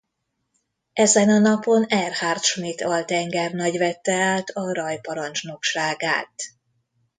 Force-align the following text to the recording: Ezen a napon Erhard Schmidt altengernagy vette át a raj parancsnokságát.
Ezen 0.93 1.29
a 1.29 1.39
napon 1.39 1.85
Erhard 1.85 2.41
Schmidt 2.43 2.81
altengernagy 2.81 3.77
vette 3.77 4.13
át 4.15 4.49
a 4.49 4.73
raj 4.73 4.99
parancsnokságát. 5.01 6.33